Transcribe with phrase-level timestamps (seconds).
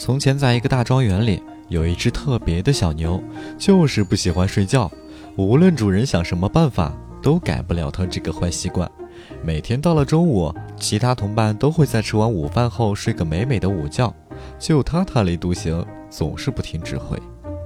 [0.00, 3.22] 从前，在一个大庄园里，有一只特别的小牛，
[3.58, 4.90] 就是不喜欢睡觉。
[5.36, 8.90] 无论主人想什么办法，都改不了它这个坏习惯。
[9.44, 14.10] 每天到了中午，其他同伴都会在吃完午饭后睡个美美的午觉，
[14.58, 17.14] 就它特立独行，总是不听指挥。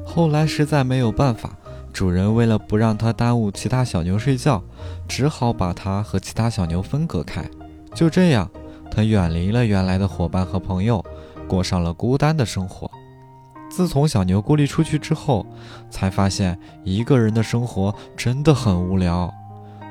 [0.05, 1.57] 后来实在没有办法，
[1.93, 4.61] 主人为了不让它耽误其他小牛睡觉，
[5.07, 7.49] 只好把它和其他小牛分隔开。
[7.95, 8.51] 就这样，
[8.91, 11.01] 它远离了原来的伙伴和朋友。
[11.45, 12.91] 过上了孤单的生活。
[13.71, 15.45] 自从小牛孤立出去之后，
[15.91, 19.33] 才发现一个人的生活真的很无聊。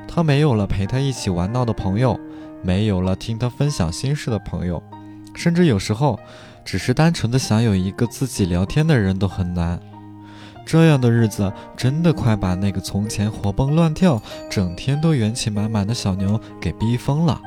[0.08, 2.18] 他没有了陪他一起玩闹的朋友，
[2.62, 4.82] 没有了听他分享心事的朋友，
[5.34, 6.18] 甚至有时候，
[6.64, 9.78] 只是单纯的想有一个自己聊天的人都很难。
[10.64, 17.38] 这样的日子真的快把那个从前活蹦乱跳、整天都元气满满的小牛给逼疯了。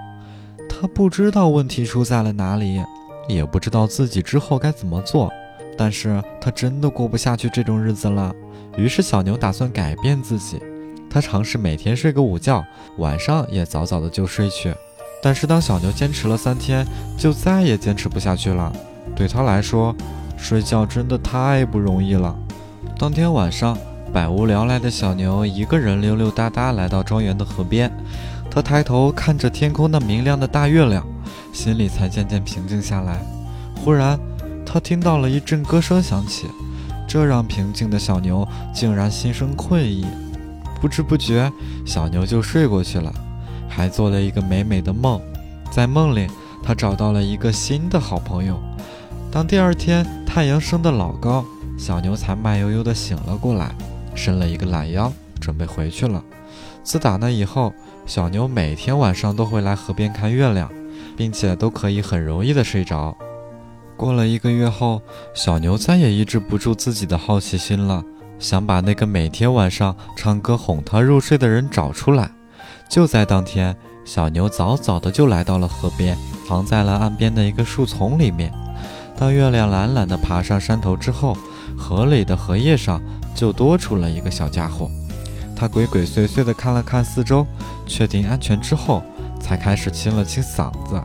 [0.69, 2.79] 他不知道问题出在了哪里。
[3.27, 5.31] 也不知道自己之后该怎么做，
[5.77, 8.33] 但是他真的过不下去这种日子了。
[8.77, 10.61] 于是小牛打算改变自己，
[11.09, 12.63] 他尝试每天睡个午觉，
[12.97, 14.73] 晚上也早早的就睡去。
[15.21, 16.85] 但是当小牛坚持了三天，
[17.17, 18.71] 就再也坚持不下去了。
[19.15, 19.95] 对他来说，
[20.37, 22.35] 睡觉真的太不容易了。
[22.99, 23.75] 当天晚上，
[24.13, 27.91] 百无聊赖的小牛一个人溜溜达达来到庄园的河边，
[28.49, 31.05] 他抬头看着天空那明亮的大月亮。
[31.57, 33.19] 心里才渐渐平静下来。
[33.83, 34.19] 忽然，
[34.63, 36.45] 他听到了一阵歌声响起，
[37.07, 40.05] 这让平静的小牛竟然心生困意。
[40.79, 41.51] 不知不觉，
[41.83, 43.11] 小牛就睡过去了，
[43.67, 45.19] 还做了一个美美的梦。
[45.71, 46.27] 在梦里，
[46.61, 48.59] 他找到了一个新的好朋友。
[49.31, 51.43] 当第二天太阳升得老高，
[51.75, 53.71] 小牛才慢悠悠地醒了过来，
[54.13, 56.23] 伸了一个懒腰，准备回去了。
[56.83, 57.73] 自打那以后，
[58.05, 60.69] 小牛每天晚上都会来河边看月亮。
[61.15, 63.15] 并且都可以很容易的睡着。
[63.95, 65.01] 过了一个月后，
[65.33, 68.03] 小牛再也抑制不住自己的好奇心了，
[68.37, 72.29] 想把那个每天晚上唱歌哄它入睡的人找出来。
[72.87, 73.75] 就在当天，
[74.05, 76.15] 小牛早早的就来到了河边，
[76.47, 78.53] 藏在了岸边的一个树丛里面。
[79.17, 81.35] 当月亮懒懒的爬上山头之后，
[81.75, 83.01] 河里的荷叶上
[83.33, 84.87] 就多出了一个小家伙。
[85.55, 87.47] 它鬼鬼祟祟的看了看四周，
[87.87, 89.01] 确定安全之后。
[89.47, 91.01] 才开始清了清嗓子，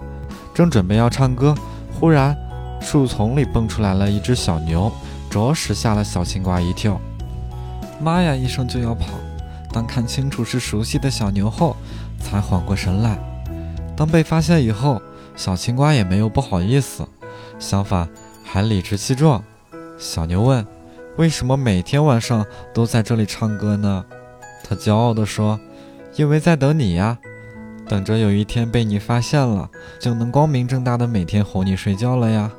[0.52, 1.54] 正准备要唱歌，
[2.00, 2.36] 忽然
[2.80, 4.90] 树丛里蹦出来了一只小牛，
[5.30, 7.00] 着实吓了小青瓜一跳。
[8.00, 8.34] 妈呀！
[8.34, 9.10] 一声就要跑，
[9.72, 11.76] 当看清楚是熟悉的小牛后，
[12.18, 13.16] 才缓过神来。
[13.96, 15.00] 当被发现以后，
[15.36, 17.06] 小青瓜也没有不好意思，
[17.60, 18.08] 相反
[18.42, 19.40] 还理直气壮。
[19.98, 20.66] 小牛问
[21.16, 22.44] ：“为什么每天晚上
[22.74, 24.04] 都在这里唱歌呢？”
[24.68, 25.60] 他骄傲地说
[26.16, 27.16] ：“因为在等你呀。”
[27.92, 32.50] 等着有一天被你发现了，就能光明正大的每天哄你睡觉了呀。